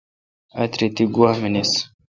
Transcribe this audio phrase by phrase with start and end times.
[0.61, 1.71] آتری تی گوا منیس۔